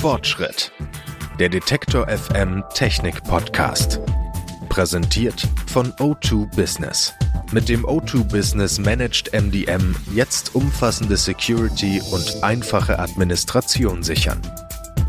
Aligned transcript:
Fortschritt. 0.00 0.72
Der 1.38 1.50
Detektor 1.50 2.08
FM 2.08 2.64
Technik 2.72 3.22
Podcast. 3.22 4.00
Präsentiert 4.70 5.46
von 5.66 5.92
O2 5.92 6.46
Business. 6.56 7.12
Mit 7.52 7.68
dem 7.68 7.84
O2 7.84 8.24
Business 8.24 8.78
Managed 8.78 9.34
MDM 9.34 9.94
jetzt 10.14 10.54
umfassende 10.54 11.18
Security 11.18 12.00
und 12.12 12.42
einfache 12.42 12.98
Administration 12.98 14.02
sichern. 14.02 14.40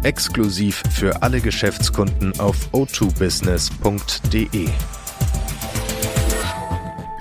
Exklusiv 0.03 0.83
für 0.91 1.23
alle 1.23 1.39
Geschäftskunden 1.39 2.37
auf 2.41 2.57
o2business.de. 2.73 4.67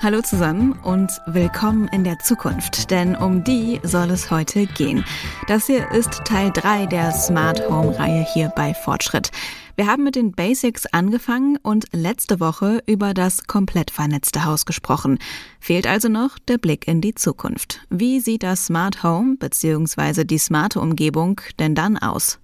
Hallo 0.03 0.19
zusammen 0.23 0.71
und 0.81 1.11
willkommen 1.27 1.87
in 1.89 2.03
der 2.03 2.17
Zukunft, 2.17 2.89
denn 2.89 3.15
um 3.15 3.43
die 3.43 3.79
soll 3.83 4.09
es 4.09 4.31
heute 4.31 4.65
gehen. 4.65 5.05
Das 5.47 5.67
hier 5.67 5.91
ist 5.91 6.25
Teil 6.25 6.49
3 6.51 6.87
der 6.87 7.11
Smart 7.11 7.69
Home 7.69 7.99
Reihe 7.99 8.25
hier 8.33 8.49
bei 8.55 8.73
Fortschritt. 8.73 9.29
Wir 9.75 9.85
haben 9.85 10.03
mit 10.03 10.15
den 10.15 10.31
Basics 10.31 10.87
angefangen 10.87 11.57
und 11.61 11.85
letzte 11.91 12.39
Woche 12.39 12.81
über 12.87 13.13
das 13.13 13.45
komplett 13.45 13.91
vernetzte 13.91 14.43
Haus 14.43 14.65
gesprochen. 14.65 15.19
Fehlt 15.59 15.85
also 15.85 16.09
noch 16.09 16.39
der 16.39 16.57
Blick 16.57 16.87
in 16.87 17.01
die 17.01 17.13
Zukunft. 17.13 17.81
Wie 17.91 18.21
sieht 18.21 18.41
das 18.41 18.65
Smart 18.65 19.03
Home 19.03 19.35
bzw. 19.37 20.23
die 20.23 20.39
smarte 20.39 20.81
Umgebung 20.81 21.41
denn 21.59 21.75
dann 21.75 21.99
aus? 21.99 22.40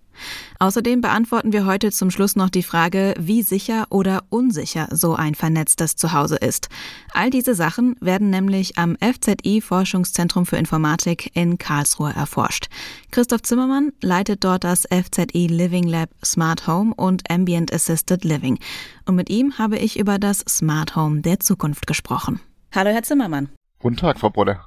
Außerdem 0.59 1.01
beantworten 1.01 1.53
wir 1.53 1.65
heute 1.65 1.91
zum 1.91 2.11
Schluss 2.11 2.35
noch 2.35 2.49
die 2.49 2.63
Frage, 2.63 3.13
wie 3.19 3.43
sicher 3.43 3.87
oder 3.89 4.23
unsicher 4.29 4.87
so 4.91 5.15
ein 5.15 5.35
vernetztes 5.35 5.95
Zuhause 5.95 6.35
ist. 6.37 6.69
All 7.13 7.29
diese 7.29 7.55
Sachen 7.55 7.95
werden 7.99 8.29
nämlich 8.29 8.77
am 8.77 8.97
FZI 8.97 9.61
Forschungszentrum 9.61 10.45
für 10.45 10.57
Informatik 10.57 11.35
in 11.35 11.57
Karlsruhe 11.57 12.13
erforscht. 12.13 12.67
Christoph 13.11 13.43
Zimmermann 13.43 13.91
leitet 14.01 14.43
dort 14.43 14.63
das 14.63 14.83
FZI 14.83 15.47
Living 15.47 15.87
Lab 15.87 16.09
Smart 16.23 16.67
Home 16.67 16.93
und 16.95 17.29
Ambient 17.29 17.73
Assisted 17.73 18.23
Living. 18.23 18.59
Und 19.05 19.15
mit 19.15 19.29
ihm 19.29 19.57
habe 19.57 19.77
ich 19.77 19.99
über 19.99 20.19
das 20.19 20.39
Smart 20.47 20.95
Home 20.95 21.21
der 21.21 21.39
Zukunft 21.39 21.87
gesprochen. 21.87 22.39
Hallo, 22.73 22.89
Herr 22.89 23.03
Zimmermann. 23.03 23.49
Guten 23.79 23.97
Tag, 23.97 24.19
Frau 24.19 24.29
Brolle. 24.29 24.59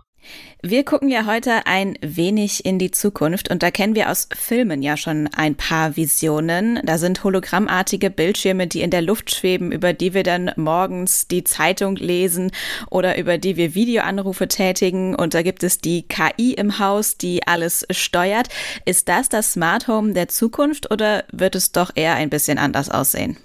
Wir 0.62 0.84
gucken 0.84 1.08
ja 1.08 1.24
heute 1.24 1.66
ein 1.66 1.96
wenig 2.02 2.66
in 2.66 2.78
die 2.78 2.90
Zukunft 2.90 3.50
und 3.50 3.62
da 3.62 3.70
kennen 3.70 3.94
wir 3.94 4.10
aus 4.10 4.28
Filmen 4.36 4.82
ja 4.82 4.98
schon 4.98 5.26
ein 5.28 5.54
paar 5.54 5.96
Visionen. 5.96 6.80
Da 6.84 6.98
sind 6.98 7.24
hologrammartige 7.24 8.10
Bildschirme, 8.10 8.66
die 8.66 8.82
in 8.82 8.90
der 8.90 9.00
Luft 9.00 9.34
schweben, 9.34 9.72
über 9.72 9.94
die 9.94 10.12
wir 10.12 10.22
dann 10.22 10.52
morgens 10.56 11.28
die 11.28 11.44
Zeitung 11.44 11.96
lesen 11.96 12.50
oder 12.90 13.16
über 13.16 13.38
die 13.38 13.56
wir 13.56 13.74
Videoanrufe 13.74 14.48
tätigen 14.48 15.14
und 15.14 15.32
da 15.32 15.42
gibt 15.42 15.62
es 15.62 15.78
die 15.78 16.02
KI 16.02 16.52
im 16.52 16.78
Haus, 16.78 17.16
die 17.16 17.46
alles 17.46 17.86
steuert. 17.90 18.48
Ist 18.84 19.08
das 19.08 19.30
das 19.30 19.54
Smart 19.54 19.88
Home 19.88 20.12
der 20.12 20.28
Zukunft 20.28 20.90
oder 20.90 21.24
wird 21.32 21.54
es 21.54 21.72
doch 21.72 21.90
eher 21.94 22.16
ein 22.16 22.28
bisschen 22.28 22.58
anders 22.58 22.90
aussehen? 22.90 23.38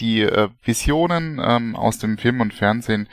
Die 0.00 0.22
äh, 0.22 0.48
Visionen 0.62 1.40
ähm, 1.42 1.76
aus 1.76 1.98
dem 1.98 2.18
Film 2.18 2.40
und 2.40 2.52
Fernsehen 2.52 3.08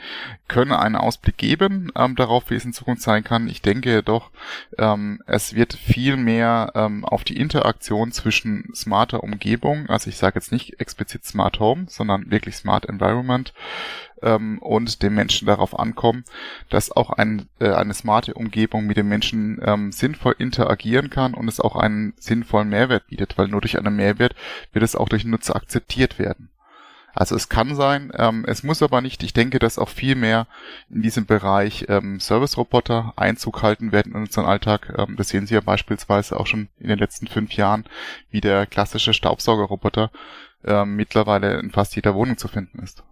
können 0.48 0.72
einen 0.72 0.96
Ausblick 0.96 1.36
geben 1.36 1.90
ähm, 1.96 2.16
darauf, 2.16 2.50
wie 2.50 2.54
es 2.54 2.64
in 2.64 2.72
Zukunft 2.72 3.02
sein 3.02 3.24
kann. 3.24 3.48
Ich 3.48 3.62
denke 3.62 3.90
jedoch, 3.90 4.30
ähm, 4.78 5.22
es 5.26 5.54
wird 5.54 5.74
viel 5.74 6.16
mehr 6.16 6.72
ähm, 6.74 7.04
auf 7.04 7.24
die 7.24 7.36
Interaktion 7.36 8.12
zwischen 8.12 8.70
smarter 8.74 9.22
Umgebung, 9.22 9.88
also 9.88 10.10
ich 10.10 10.16
sage 10.16 10.36
jetzt 10.36 10.52
nicht 10.52 10.80
explizit 10.80 11.24
Smart 11.24 11.60
Home, 11.60 11.86
sondern 11.88 12.30
wirklich 12.30 12.56
Smart 12.56 12.86
Environment 12.86 13.52
ähm, 14.22 14.58
und 14.58 15.02
dem 15.02 15.14
Menschen 15.14 15.46
darauf 15.46 15.78
ankommen, 15.78 16.24
dass 16.68 16.90
auch 16.90 17.10
ein, 17.10 17.48
äh, 17.58 17.70
eine 17.70 17.94
smarte 17.94 18.34
Umgebung 18.34 18.86
mit 18.86 18.96
dem 18.96 19.08
Menschen 19.08 19.60
ähm, 19.64 19.92
sinnvoll 19.92 20.34
interagieren 20.38 21.10
kann 21.10 21.34
und 21.34 21.48
es 21.48 21.60
auch 21.60 21.76
einen 21.76 22.14
sinnvollen 22.18 22.68
Mehrwert 22.68 23.08
bietet, 23.08 23.36
weil 23.36 23.48
nur 23.48 23.60
durch 23.60 23.78
einen 23.78 23.96
Mehrwert 23.96 24.34
wird 24.72 24.84
es 24.84 24.96
auch 24.96 25.08
durch 25.08 25.22
den 25.22 25.32
Nutzer 25.32 25.56
akzeptiert 25.56 26.18
werden. 26.18 26.48
Also 27.14 27.36
es 27.36 27.48
kann 27.48 27.74
sein, 27.74 28.10
ähm, 28.16 28.44
es 28.46 28.62
muss 28.62 28.82
aber 28.82 29.00
nicht. 29.00 29.22
Ich 29.22 29.32
denke, 29.32 29.58
dass 29.58 29.78
auch 29.78 29.88
viel 29.88 30.14
mehr 30.14 30.46
in 30.88 31.02
diesem 31.02 31.26
Bereich 31.26 31.86
ähm, 31.88 32.20
Service-Roboter 32.20 33.12
Einzug 33.16 33.62
halten 33.62 33.92
werden 33.92 34.12
in 34.14 34.22
unseren 34.22 34.46
Alltag. 34.46 34.94
Ähm, 34.96 35.16
das 35.16 35.28
sehen 35.28 35.46
Sie 35.46 35.54
ja 35.54 35.60
beispielsweise 35.60 36.38
auch 36.38 36.46
schon 36.46 36.68
in 36.78 36.88
den 36.88 36.98
letzten 36.98 37.26
fünf 37.26 37.52
Jahren, 37.52 37.84
wie 38.30 38.40
der 38.40 38.66
klassische 38.66 39.12
Staubsaugerroboter 39.12 40.10
ähm, 40.64 40.96
mittlerweile 40.96 41.58
in 41.60 41.70
fast 41.70 41.94
jeder 41.96 42.14
Wohnung 42.14 42.38
zu 42.38 42.48
finden 42.48 42.78
ist. 42.78 43.04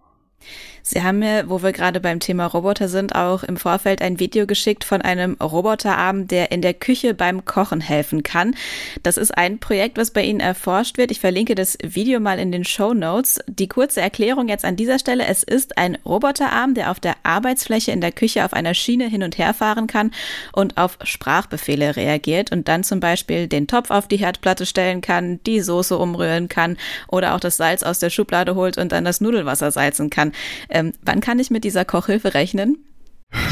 Sie 0.83 1.03
haben 1.03 1.19
mir, 1.19 1.45
wo 1.47 1.61
wir 1.61 1.71
gerade 1.71 1.99
beim 1.99 2.19
Thema 2.19 2.47
Roboter 2.47 2.87
sind, 2.87 3.15
auch 3.15 3.43
im 3.43 3.57
Vorfeld 3.57 4.01
ein 4.01 4.19
Video 4.19 4.47
geschickt 4.47 4.83
von 4.83 5.01
einem 5.01 5.35
Roboterarm, 5.35 6.27
der 6.27 6.51
in 6.51 6.61
der 6.61 6.73
Küche 6.73 7.13
beim 7.13 7.45
Kochen 7.45 7.81
helfen 7.81 8.23
kann. 8.23 8.55
Das 9.03 9.17
ist 9.17 9.37
ein 9.37 9.59
Projekt, 9.59 9.97
was 9.97 10.11
bei 10.11 10.23
Ihnen 10.23 10.39
erforscht 10.39 10.97
wird. 10.97 11.11
Ich 11.11 11.19
verlinke 11.19 11.55
das 11.55 11.77
Video 11.83 12.19
mal 12.19 12.39
in 12.39 12.51
den 12.51 12.65
Show 12.65 12.93
Notes. 12.93 13.39
Die 13.47 13.67
kurze 13.67 14.01
Erklärung 14.01 14.47
jetzt 14.47 14.65
an 14.65 14.75
dieser 14.75 14.97
Stelle. 14.97 15.27
Es 15.27 15.43
ist 15.43 15.77
ein 15.77 15.97
Roboterarm, 16.03 16.73
der 16.73 16.89
auf 16.89 16.99
der 16.99 17.15
Arbeitsfläche 17.23 17.91
in 17.91 18.01
der 18.01 18.11
Küche 18.11 18.43
auf 18.43 18.53
einer 18.53 18.73
Schiene 18.73 19.07
hin 19.07 19.23
und 19.23 19.37
her 19.37 19.53
fahren 19.53 19.87
kann 19.87 20.11
und 20.51 20.77
auf 20.77 20.97
Sprachbefehle 21.03 21.95
reagiert 21.95 22.51
und 22.51 22.67
dann 22.67 22.83
zum 22.83 22.99
Beispiel 22.99 23.47
den 23.47 23.67
Topf 23.67 23.91
auf 23.91 24.07
die 24.07 24.17
Herdplatte 24.17 24.65
stellen 24.65 25.01
kann, 25.01 25.39
die 25.45 25.61
Soße 25.61 25.97
umrühren 25.97 26.49
kann 26.49 26.77
oder 27.07 27.35
auch 27.35 27.39
das 27.39 27.57
Salz 27.57 27.83
aus 27.83 27.99
der 27.99 28.09
Schublade 28.09 28.55
holt 28.55 28.77
und 28.77 28.91
dann 28.91 29.05
das 29.05 29.21
Nudelwasser 29.21 29.71
salzen 29.71 30.09
kann. 30.09 30.30
Ähm, 30.69 30.93
wann 31.01 31.21
kann 31.21 31.39
ich 31.39 31.49
mit 31.49 31.63
dieser 31.63 31.85
Kochhilfe 31.85 32.33
rechnen? 32.33 32.77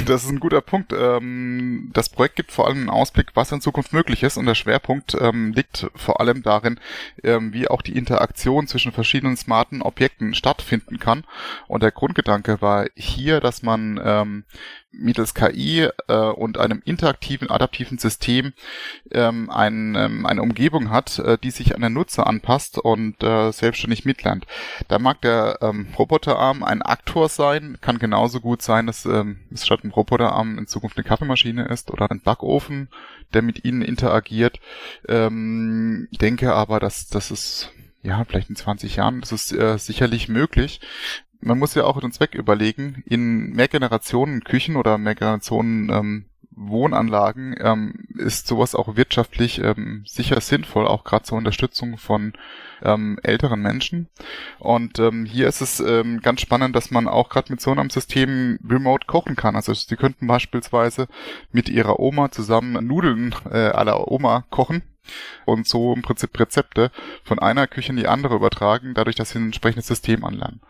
Das 0.06 0.26
ist 0.26 0.30
ein 0.30 0.42
guter 0.42 0.60
Punkt. 0.60 0.94
Ähm, 0.94 1.90
das 1.94 2.10
Projekt 2.10 2.36
gibt 2.36 2.52
vor 2.52 2.68
allem 2.68 2.80
einen 2.80 2.90
Ausblick, 2.90 3.32
was 3.36 3.52
in 3.54 3.62
Zukunft 3.62 3.94
möglich 3.94 4.24
ist 4.24 4.36
und 4.36 4.46
der 4.46 4.56
Schwerpunkt 4.56 5.16
ähm, 5.20 5.54
liegt 5.54 5.90
vor 5.96 6.20
allem 6.20 6.44
darin, 6.44 6.80
ähm, 7.24 7.54
wie 7.54 7.70
auch 7.70 7.82
die 7.82 7.98
Interaktion 7.98 8.68
zwischen 8.68 8.92
verschiedenen 8.92 9.38
smarten 9.38 9.82
Objekten 9.82 10.34
stattfinden 10.34 11.00
kann. 11.00 11.24
Und 11.68 11.82
der 11.82 11.92
Grundgedanke 11.92 12.62
war 12.62 12.88
hier, 12.96 13.40
dass 13.40 13.64
man 13.64 14.44
mittels 14.92 15.34
KI 15.34 15.90
äh, 16.08 16.14
und 16.14 16.58
einem 16.58 16.82
interaktiven, 16.84 17.50
adaptiven 17.50 17.98
System 17.98 18.54
ähm, 19.12 19.50
ein, 19.50 19.96
ähm, 19.96 20.26
eine 20.26 20.42
Umgebung 20.42 20.90
hat, 20.90 21.20
äh, 21.20 21.38
die 21.38 21.52
sich 21.52 21.76
an 21.76 21.82
den 21.82 21.94
Nutzer 21.94 22.28
anpasst 22.28 22.78
und 22.78 23.22
äh, 23.24 23.52
selbstständig 23.52 24.06
mitlernt. 24.06 24.46
Da 24.88 25.00
mag 25.00 25.22
der 25.22 25.60
ähm, 25.62 25.88
Roboterarm 25.98 26.64
ein 26.64 26.82
Aktor 26.82 27.30
sein, 27.30 27.78
kann 27.82 28.00
genauso 28.00 28.40
gut 28.40 28.62
sein, 28.62 28.88
dass 28.88 29.06
ähm, 29.06 29.40
es 29.52 29.66
statt 29.66 29.84
einem 29.84 29.94
Roboterarm 29.94 30.58
in 30.58 30.68
Zukunft 30.68 30.98
eine 30.98 31.04
Kaffeemaschine 31.04 31.66
ist 31.66 31.92
oder 31.92 32.10
ein 32.10 32.22
Backofen, 32.22 32.90
der 33.34 33.42
mit 33.42 33.66
ihnen 33.66 33.82
interagiert. 33.82 34.60
Ähm, 35.08 36.08
denke 36.12 36.54
aber, 36.54 36.80
dass 36.80 37.08
das 37.08 37.32
ist 37.32 37.72
ja, 38.02 38.24
vielleicht 38.24 38.50
in 38.50 38.56
20 38.56 38.96
Jahren, 38.96 39.20
das 39.20 39.34
ist 39.34 39.52
äh, 39.52 39.78
sicherlich 39.78 40.30
möglich 40.30 40.80
man 41.42 41.60
muss 41.60 41.76
ja 41.76 41.86
auch 41.86 42.00
den 42.00 42.12
Zweck 42.12 42.36
überlegen, 42.36 43.04
in 43.06 43.52
Mehrgenerationen 43.52 44.44
Küchen 44.44 44.76
oder 44.76 44.98
Mehrgenerationen 44.98 45.90
ähm, 45.90 46.26
Wohnanlagen 46.60 47.56
ähm, 47.60 47.94
ist 48.18 48.48
sowas 48.48 48.76
auch 48.76 48.98
wirtschaftlich 48.98 49.62
ähm, 49.64 50.04
sicher 50.06 50.42
sinnvoll, 50.42 50.88
auch 50.88 51.06
gerade 51.06 51.24
zur 51.24 51.38
Unterstützung 51.38 51.98
von 51.98 52.34
ähm, 52.84 53.18
älteren 53.24 53.62
Menschen. 53.62 54.10
Und 54.60 55.00
ähm, 55.00 55.26
hier 55.26 55.48
ist 55.48 55.62
es 55.62 55.80
ähm, 55.80 56.20
ganz 56.22 56.42
spannend, 56.42 56.76
dass 56.76 56.92
man 56.92 57.08
auch 57.08 57.30
gerade 57.30 57.52
mit 57.52 57.62
so 57.62 57.72
einem 57.72 57.90
System 57.90 58.60
remote 58.68 59.08
kochen 59.08 59.38
kann. 59.38 59.56
Also 59.56 59.74
sie 59.74 59.96
könnten 59.96 60.28
beispielsweise 60.28 61.08
mit 61.54 61.70
ihrer 61.70 62.00
Oma 62.00 62.30
zusammen 62.30 62.86
Nudeln 62.86 63.34
äh, 63.50 63.70
aller 63.70 64.12
Oma 64.12 64.44
kochen 64.50 64.84
und 65.46 65.68
so 65.68 65.94
im 65.94 66.02
Prinzip 66.02 66.38
Rezepte 66.40 66.92
von 67.24 67.40
einer 67.40 67.68
Küche 67.68 67.92
in 67.92 67.98
die 67.98 68.08
andere 68.08 68.36
übertragen, 68.36 68.94
dadurch, 68.94 69.16
dass 69.16 69.32
sie 69.32 69.40
ein 69.40 69.48
entsprechendes 69.48 69.88
System 69.88 70.24
anlernen. 70.24 70.62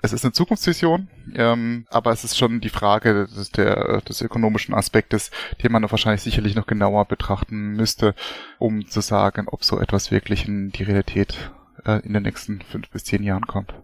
Es 0.00 0.12
ist 0.12 0.24
eine 0.24 0.32
Zukunftsvision, 0.32 1.08
ähm, 1.34 1.86
aber 1.90 2.12
es 2.12 2.24
ist 2.24 2.36
schon 2.36 2.60
die 2.60 2.70
Frage 2.70 3.26
des, 3.26 3.50
der, 3.50 4.00
des 4.00 4.20
ökonomischen 4.20 4.74
Aspektes, 4.74 5.30
den 5.62 5.72
man 5.72 5.88
wahrscheinlich 5.90 6.22
sicherlich 6.22 6.54
noch 6.54 6.66
genauer 6.66 7.04
betrachten 7.04 7.74
müsste, 7.74 8.14
um 8.58 8.88
zu 8.88 9.00
sagen, 9.00 9.46
ob 9.48 9.64
so 9.64 9.78
etwas 9.78 10.10
wirklich 10.10 10.48
in 10.48 10.70
die 10.70 10.82
Realität 10.82 11.50
äh, 11.84 12.00
in 12.04 12.14
den 12.14 12.22
nächsten 12.22 12.62
fünf 12.62 12.88
bis 12.90 13.04
zehn 13.04 13.22
Jahren 13.22 13.46
kommt. 13.46 13.74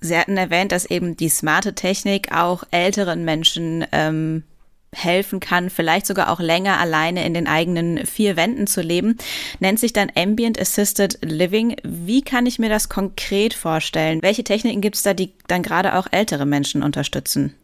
Sie 0.00 0.16
hatten 0.16 0.36
erwähnt, 0.36 0.72
dass 0.72 0.84
eben 0.84 1.16
die 1.16 1.30
smarte 1.30 1.74
Technik 1.74 2.30
auch 2.32 2.64
älteren 2.70 3.24
Menschen 3.24 3.86
ähm, 3.92 4.44
helfen 4.94 5.40
kann, 5.40 5.70
vielleicht 5.70 6.06
sogar 6.06 6.30
auch 6.30 6.40
länger 6.40 6.78
alleine 6.78 7.24
in 7.24 7.34
den 7.34 7.46
eigenen 7.46 8.06
vier 8.06 8.36
Wänden 8.36 8.66
zu 8.66 8.80
leben, 8.80 9.16
nennt 9.60 9.78
sich 9.78 9.92
dann 9.92 10.10
Ambient 10.14 10.60
Assisted 10.60 11.18
Living. 11.22 11.76
Wie 11.82 12.22
kann 12.22 12.46
ich 12.46 12.58
mir 12.58 12.68
das 12.68 12.88
konkret 12.88 13.54
vorstellen? 13.54 14.22
Welche 14.22 14.44
Techniken 14.44 14.80
gibt 14.80 14.96
es 14.96 15.02
da, 15.02 15.14
die 15.14 15.32
dann 15.48 15.62
gerade 15.62 15.96
auch 15.96 16.06
ältere 16.10 16.46
Menschen 16.46 16.82
unterstützen? 16.82 17.54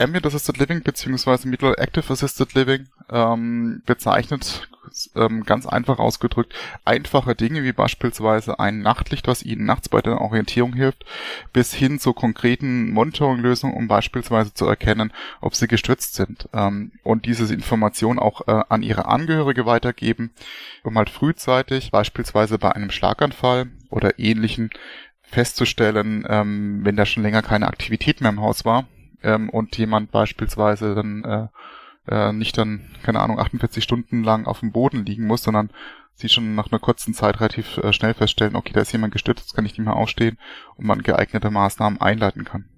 Ambient 0.00 0.26
Assisted 0.26 0.56
Living 0.58 0.82
beziehungsweise 0.82 1.46
Middle 1.46 1.76
Active 1.76 2.12
Assisted 2.12 2.54
Living 2.54 2.88
ähm, 3.10 3.82
bezeichnet 3.84 4.68
ähm, 5.14 5.44
ganz 5.44 5.66
einfach 5.66 5.98
ausgedrückt, 5.98 6.54
einfache 6.84 7.34
Dinge 7.34 7.62
wie 7.62 7.72
beispielsweise 7.72 8.58
ein 8.58 8.80
Nachtlicht, 8.80 9.28
was 9.28 9.42
Ihnen 9.42 9.64
nachts 9.64 9.88
bei 9.88 10.00
der 10.00 10.20
Orientierung 10.20 10.72
hilft, 10.72 11.04
bis 11.52 11.74
hin 11.74 11.98
zu 11.98 12.12
konkreten 12.12 12.90
Monitoring-Lösungen, 12.90 13.76
um 13.76 13.88
beispielsweise 13.88 14.54
zu 14.54 14.66
erkennen, 14.66 15.12
ob 15.40 15.54
Sie 15.54 15.68
gestürzt 15.68 16.14
sind 16.14 16.48
ähm, 16.52 16.92
und 17.02 17.26
diese 17.26 17.52
Information 17.52 18.18
auch 18.18 18.48
äh, 18.48 18.62
an 18.68 18.82
Ihre 18.82 19.06
Angehörige 19.06 19.66
weitergeben, 19.66 20.30
um 20.82 20.96
halt 20.96 21.10
frühzeitig, 21.10 21.90
beispielsweise 21.90 22.58
bei 22.58 22.72
einem 22.72 22.90
Schlaganfall 22.90 23.68
oder 23.90 24.18
ähnlichen, 24.18 24.70
festzustellen, 25.22 26.26
ähm, 26.28 26.80
wenn 26.82 26.96
da 26.96 27.06
schon 27.06 27.22
länger 27.22 27.42
keine 27.42 27.68
Aktivität 27.68 28.20
mehr 28.20 28.30
im 28.30 28.40
Haus 28.40 28.64
war 28.64 28.86
ähm, 29.22 29.50
und 29.50 29.76
jemand 29.76 30.10
beispielsweise 30.10 30.94
dann 30.94 31.24
äh, 31.24 31.46
äh, 32.10 32.32
nicht 32.32 32.56
dann, 32.58 32.90
keine 33.02 33.20
Ahnung, 33.20 33.38
48 33.38 33.82
Stunden 33.82 34.24
lang 34.24 34.46
auf 34.46 34.60
dem 34.60 34.72
Boden 34.72 35.04
liegen 35.04 35.26
muss, 35.26 35.42
sondern 35.42 35.70
sie 36.14 36.28
schon 36.28 36.54
nach 36.54 36.70
einer 36.70 36.80
kurzen 36.80 37.14
Zeit 37.14 37.40
relativ 37.40 37.78
äh, 37.78 37.92
schnell 37.92 38.14
feststellen, 38.14 38.56
okay, 38.56 38.72
da 38.72 38.80
ist 38.80 38.92
jemand 38.92 39.12
gestürzt, 39.12 39.40
jetzt 39.40 39.54
kann 39.54 39.64
ich 39.64 39.72
nicht 39.72 39.84
mehr 39.84 39.96
aufstehen 39.96 40.38
und 40.76 40.86
man 40.86 41.02
geeignete 41.02 41.50
Maßnahmen 41.50 42.00
einleiten 42.00 42.44
kann. 42.44 42.68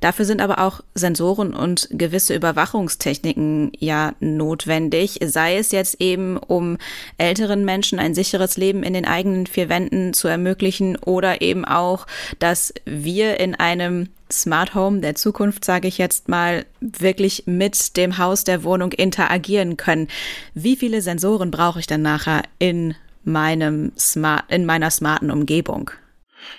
Dafür 0.00 0.24
sind 0.24 0.40
aber 0.40 0.58
auch 0.58 0.80
Sensoren 0.94 1.54
und 1.54 1.88
gewisse 1.90 2.34
Überwachungstechniken 2.34 3.72
ja 3.78 4.14
notwendig, 4.20 5.20
sei 5.24 5.56
es 5.56 5.72
jetzt 5.72 6.00
eben, 6.00 6.36
um 6.36 6.78
älteren 7.18 7.64
Menschen 7.64 7.98
ein 7.98 8.14
sicheres 8.14 8.56
Leben 8.56 8.82
in 8.82 8.94
den 8.94 9.06
eigenen 9.06 9.46
vier 9.46 9.68
Wänden 9.68 10.12
zu 10.12 10.28
ermöglichen 10.28 10.96
oder 10.96 11.40
eben 11.40 11.64
auch, 11.64 12.06
dass 12.38 12.72
wir 12.84 13.40
in 13.40 13.54
einem 13.54 14.08
Smart 14.30 14.74
Home 14.74 15.00
der 15.00 15.14
Zukunft, 15.14 15.64
sage 15.64 15.88
ich 15.88 15.98
jetzt 15.98 16.28
mal, 16.28 16.64
wirklich 16.80 17.44
mit 17.46 17.96
dem 17.96 18.18
Haus 18.18 18.44
der 18.44 18.64
Wohnung 18.64 18.92
interagieren 18.92 19.76
können. 19.76 20.08
Wie 20.54 20.76
viele 20.76 21.02
Sensoren 21.02 21.50
brauche 21.50 21.80
ich 21.80 21.86
dann 21.86 22.02
nachher 22.02 22.42
in 22.58 22.94
meinem 23.24 23.92
Smart, 23.98 24.44
in 24.48 24.64
meiner 24.64 24.90
smarten 24.90 25.30
Umgebung? 25.30 25.90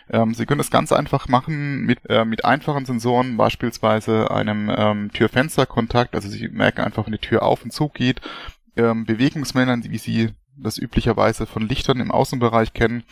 Ähm, 0.09 0.33
Sie 0.33 0.45
können 0.45 0.57
das 0.57 0.71
ganz 0.71 0.91
einfach 0.91 1.27
machen 1.27 1.81
mit, 1.81 2.00
äh, 2.09 2.25
mit 2.25 2.45
einfachen 2.45 2.85
Sensoren, 2.85 3.38
beispielsweise 3.38 4.31
einem 4.31 4.71
ähm, 4.75 5.12
Tür-Fenster-Kontakt. 5.12 6.15
Also 6.15 6.30
Sie 6.30 6.47
merken 6.47 6.81
einfach, 6.81 7.06
wenn 7.06 7.13
die 7.13 7.19
Tür 7.19 7.44
auf 7.44 7.63
und 7.63 7.71
zu 7.71 7.89
geht, 7.89 8.21
ähm, 8.75 9.06
Bewegungsmeldern, 9.06 9.83
wie 9.83 9.97
Sie 9.97 10.30
das 10.57 10.77
üblicherweise 10.77 11.45
von 11.45 11.68
Lichtern 11.68 12.00
im 12.00 12.12
Außenbereich 12.12 12.74
kennen, 12.74 13.03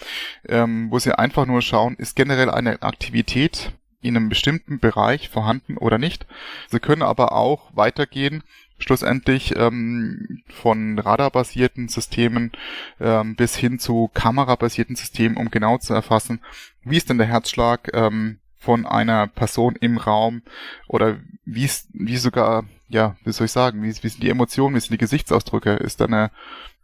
ähm, 0.48 0.92
wo 0.92 1.00
Sie 1.00 1.18
einfach 1.18 1.46
nur 1.46 1.62
schauen, 1.62 1.96
ist 1.96 2.16
generell 2.16 2.50
eine 2.50 2.82
Aktivität 2.82 3.74
in 4.02 4.18
einem 4.18 4.30
bestimmten 4.30 4.80
Bereich 4.80 5.30
vorhanden 5.30 5.78
oder 5.78 5.98
nicht. 5.98 6.26
Sie 6.70 6.80
können 6.80 7.04
aber 7.04 7.34
auch 7.34 7.70
weitergehen, 7.76 8.44
schlussendlich 8.82 9.56
ähm, 9.56 10.44
von 10.50 11.00
radarbasierten 11.00 11.88
Systemen 11.88 12.52
ähm, 13.00 13.36
bis 13.36 13.56
hin 13.56 13.80
zu 13.80 14.10
kamerabasierten 14.14 14.96
Systemen, 14.96 15.38
um 15.38 15.52
genau 15.52 15.78
zu 15.78 15.94
erfassen, 15.94 16.42
wie 16.84 16.98
ist 16.98 17.10
denn 17.10 17.18
der 17.18 17.28
Herzschlag 17.28 17.90
ähm, 17.94 18.40
von 18.58 18.86
einer 18.86 19.28
Person 19.28 19.76
im 19.76 19.98
Raum 19.98 20.44
oder 20.88 21.20
wie 21.46 21.70
wie 21.94 22.18
sogar, 22.18 22.66
ja, 22.90 23.16
wie 23.24 23.32
soll 23.32 23.46
ich 23.46 23.52
sagen, 23.52 23.82
wie, 23.82 23.90
wie 23.90 24.10
sind 24.10 24.22
die 24.22 24.30
Emotionen, 24.30 24.76
wie 24.76 24.80
sind 24.80 24.92
die 24.92 24.98
Gesichtsausdrücke, 24.98 25.72
ist 25.72 26.00
da 26.00 26.06
eine, 26.06 26.32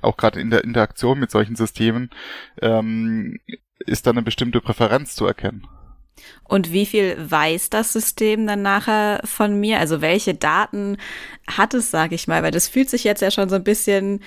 auch 0.01 0.17
gerade 0.17 0.39
in 0.39 0.49
der 0.49 0.63
Interaktion 0.63 1.19
mit 1.19 1.29
solchen 1.29 1.55
Systemen, 1.55 2.09
ähm, 2.61 3.39
ist 3.79 4.07
da 4.07 4.11
eine 4.11 4.23
bestimmte 4.23 4.59
Präferenz 4.59 5.15
zu 5.15 5.25
erkennen. 5.25 5.67
Und 6.43 6.71
wie 6.71 6.85
viel 6.85 7.17
weiß 7.17 7.69
das 7.69 7.93
System 7.93 8.47
dann 8.47 8.61
nachher 8.61 9.21
von 9.23 9.59
mir? 9.59 9.79
Also 9.79 10.01
welche 10.01 10.33
Daten 10.33 10.97
hat 11.47 11.73
es, 11.73 11.91
sage 11.91 12.15
ich 12.15 12.27
mal? 12.27 12.43
Weil 12.43 12.51
das 12.51 12.67
fühlt 12.67 12.89
sich 12.89 13.03
jetzt 13.03 13.21
ja 13.21 13.31
schon 13.31 13.49
so 13.49 13.55
ein 13.55 13.63
bisschen 13.63 14.21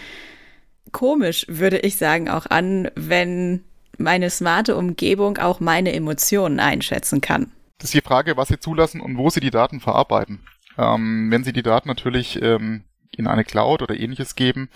komisch, 0.92 1.46
würde 1.48 1.78
ich 1.78 1.96
sagen, 1.96 2.28
auch 2.28 2.46
an, 2.46 2.90
wenn 2.94 3.64
meine 3.98 4.30
smarte 4.30 4.76
Umgebung 4.76 5.38
auch 5.38 5.60
meine 5.60 5.92
Emotionen 5.92 6.60
einschätzen 6.60 7.20
kann. 7.20 7.52
Das 7.78 7.88
ist 7.90 7.94
die 7.94 8.06
Frage, 8.06 8.36
was 8.36 8.48
Sie 8.48 8.58
zulassen 8.58 9.00
und 9.00 9.16
wo 9.16 9.30
Sie 9.30 9.40
die 9.40 9.50
Daten 9.50 9.80
verarbeiten. 9.80 10.40
Ähm, 10.78 11.30
wenn 11.30 11.44
Sie 11.44 11.52
die 11.52 11.62
Daten 11.62 11.88
natürlich 11.88 12.40
ähm, 12.42 12.84
in 13.16 13.26
eine 13.26 13.44
Cloud 13.44 13.82
oder 13.82 13.98
ähnliches 13.98 14.36
geben, 14.36 14.68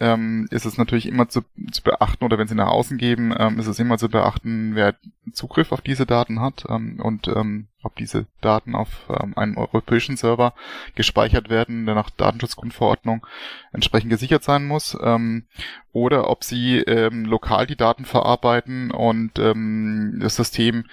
ähm, 0.00 0.48
ist 0.50 0.64
es 0.64 0.76
natürlich 0.76 1.06
immer 1.06 1.28
zu, 1.28 1.42
zu, 1.70 1.82
beachten 1.82 2.24
oder 2.24 2.38
wenn 2.38 2.48
sie 2.48 2.54
nach 2.54 2.68
außen 2.68 2.98
geben, 2.98 3.34
ähm, 3.36 3.58
ist 3.58 3.68
es 3.68 3.78
immer 3.78 3.96
zu 3.98 4.08
beachten, 4.08 4.74
wer 4.74 4.96
Zugriff 5.32 5.72
auf 5.72 5.80
diese 5.80 6.04
Daten 6.04 6.40
hat 6.40 6.64
ähm, 6.68 7.00
und 7.00 7.28
ähm, 7.28 7.68
ob 7.82 7.94
diese 7.94 8.26
Daten 8.40 8.74
auf 8.74 9.08
ähm, 9.08 9.36
einem 9.36 9.56
europäischen 9.56 10.16
Server 10.16 10.54
gespeichert 10.96 11.48
werden, 11.48 11.86
der 11.86 11.94
nach 11.94 12.10
Datenschutzgrundverordnung 12.10 13.24
entsprechend 13.72 14.10
gesichert 14.10 14.42
sein 14.42 14.66
muss, 14.66 14.96
ähm, 15.00 15.46
oder 15.92 16.28
ob 16.28 16.44
sie 16.44 16.80
lokal 16.80 17.66
die 17.66 17.76
Daten 17.76 18.04
verarbeiten 18.04 18.90
und 18.90 19.38
das 19.38 20.36
System 20.36 20.84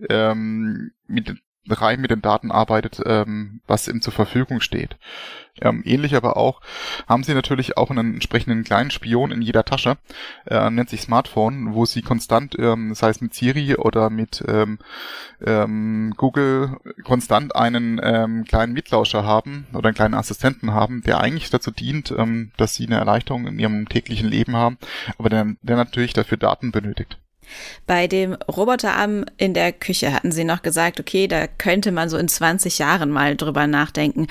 mit 0.00 1.36
rein 1.68 2.00
mit 2.00 2.10
den 2.10 2.22
Daten 2.22 2.50
arbeitet, 2.50 3.00
ähm, 3.04 3.60
was 3.66 3.88
ihm 3.88 4.00
zur 4.02 4.12
Verfügung 4.12 4.60
steht. 4.60 4.96
Ähm, 5.60 5.82
ähnlich 5.84 6.14
aber 6.14 6.36
auch 6.36 6.60
haben 7.08 7.24
sie 7.24 7.34
natürlich 7.34 7.76
auch 7.76 7.90
einen 7.90 8.14
entsprechenden 8.14 8.64
kleinen 8.64 8.90
Spion 8.90 9.30
in 9.30 9.42
jeder 9.42 9.64
Tasche, 9.64 9.96
äh, 10.46 10.70
nennt 10.70 10.88
sich 10.88 11.00
Smartphone, 11.00 11.74
wo 11.74 11.84
sie 11.84 12.02
konstant, 12.02 12.56
ähm, 12.58 12.94
sei 12.94 13.10
es 13.10 13.20
mit 13.20 13.34
Siri 13.34 13.76
oder 13.76 14.10
mit 14.10 14.44
ähm, 14.46 14.78
ähm, 15.44 16.14
Google, 16.16 16.76
konstant 17.04 17.56
einen 17.56 18.00
ähm, 18.02 18.44
kleinen 18.44 18.72
Mitlauscher 18.72 19.24
haben 19.24 19.66
oder 19.72 19.88
einen 19.88 19.96
kleinen 19.96 20.14
Assistenten 20.14 20.72
haben, 20.72 21.02
der 21.02 21.20
eigentlich 21.20 21.50
dazu 21.50 21.70
dient, 21.70 22.14
ähm, 22.16 22.52
dass 22.56 22.74
sie 22.74 22.86
eine 22.86 22.96
Erleichterung 22.96 23.46
in 23.46 23.58
ihrem 23.58 23.88
täglichen 23.88 24.28
Leben 24.28 24.56
haben, 24.56 24.78
aber 25.18 25.28
der, 25.28 25.46
der 25.62 25.76
natürlich 25.76 26.12
dafür 26.12 26.38
Daten 26.38 26.70
benötigt. 26.70 27.18
Bei 27.86 28.06
dem 28.06 28.34
Roboterarm 28.34 29.24
in 29.36 29.54
der 29.54 29.72
Küche 29.72 30.12
hatten 30.12 30.32
Sie 30.32 30.44
noch 30.44 30.62
gesagt, 30.62 31.00
okay, 31.00 31.28
da 31.28 31.46
könnte 31.46 31.92
man 31.92 32.08
so 32.08 32.16
in 32.16 32.28
20 32.28 32.78
Jahren 32.78 33.10
mal 33.10 33.36
drüber 33.36 33.66
nachdenken. 33.66 34.26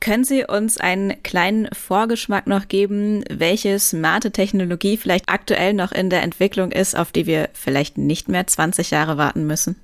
Können 0.00 0.22
Sie 0.22 0.44
uns 0.44 0.78
einen 0.78 1.22
kleinen 1.24 1.68
Vorgeschmack 1.72 2.46
noch 2.46 2.68
geben, 2.68 3.24
welche 3.30 3.78
smarte 3.80 4.30
Technologie 4.30 4.96
vielleicht 4.96 5.28
aktuell 5.28 5.72
noch 5.72 5.90
in 5.90 6.08
der 6.08 6.22
Entwicklung 6.22 6.70
ist, 6.70 6.96
auf 6.96 7.10
die 7.10 7.26
wir 7.26 7.48
vielleicht 7.52 7.98
nicht 7.98 8.28
mehr 8.28 8.46
20 8.46 8.92
Jahre 8.92 9.16
warten 9.16 9.46
müssen? 9.46 9.76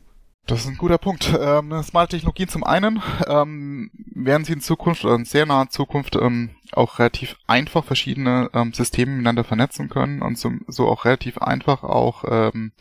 Das 0.47 0.61
ist 0.61 0.67
ein 0.67 0.77
guter 0.77 0.99
Punkt. 0.99 1.33
Ähm, 1.41 1.83
smarte 1.83 2.17
Technologien 2.17 2.49
zum 2.49 2.65
einen 2.65 3.03
ähm, 3.27 3.91
werden 4.15 4.45
sie 4.45 4.53
in 4.53 4.61
Zukunft 4.61 5.05
oder 5.05 5.15
in 5.15 5.25
sehr 5.25 5.47
naher 5.47 5.71
Zukunft 5.71 6.17
ähm, 6.17 6.51
auch 6.77 6.99
relativ 6.99 7.37
einfach 7.47 7.85
verschiedene 7.85 8.51
ähm, 8.53 8.73
Systeme 8.73 9.13
miteinander 9.13 9.45
vernetzen 9.45 9.89
können 9.89 10.23
und 10.23 10.39
so, 10.39 10.53
so 10.69 10.89
auch 10.89 11.05
relativ 11.05 11.39
einfach 11.39 11.83
auch 11.83 12.25
ähm, 12.29 12.73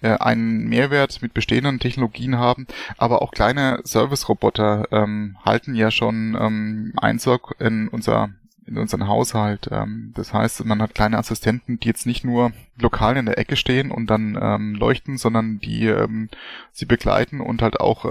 äh, 0.00 0.16
einen 0.18 0.68
Mehrwert 0.68 1.20
mit 1.22 1.34
bestehenden 1.34 1.78
Technologien 1.78 2.38
haben, 2.38 2.66
aber 2.96 3.22
auch 3.22 3.32
kleine 3.32 3.80
Service-Roboter 3.84 4.88
ähm, 4.90 5.36
halten 5.44 5.74
ja 5.74 5.90
schon 5.90 6.36
ähm, 6.40 6.92
Einzug 6.96 7.54
in 7.58 7.88
unser 7.88 8.30
in 8.64 8.78
unseren 8.78 9.08
Haushalt. 9.08 9.68
Ähm, 9.70 10.12
das 10.14 10.32
heißt, 10.32 10.64
man 10.64 10.80
hat 10.80 10.94
kleine 10.94 11.18
Assistenten, 11.18 11.80
die 11.80 11.88
jetzt 11.88 12.06
nicht 12.06 12.24
nur 12.24 12.52
lokal 12.78 13.16
in 13.16 13.26
der 13.26 13.38
Ecke 13.38 13.56
stehen 13.56 13.90
und 13.90 14.06
dann 14.06 14.38
ähm, 14.40 14.74
leuchten, 14.74 15.18
sondern 15.18 15.58
die 15.58 15.86
ähm, 15.86 16.28
sie 16.70 16.86
begleiten 16.86 17.40
und 17.40 17.60
halt 17.60 17.80
auch 17.80 18.04